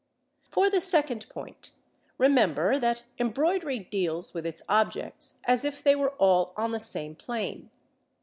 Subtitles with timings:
[0.49, 1.73] For the second point:
[2.17, 7.13] remember that embroidery deals with its objects as if they were all on the same
[7.15, 7.69] plane.